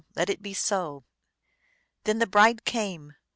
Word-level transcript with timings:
Let 0.15 0.31
it 0.31 0.41
be 0.41 0.55
so." 0.55 1.03
Then 2.05 2.17
the 2.17 2.25
bride 2.25 2.65
came. 2.65 3.13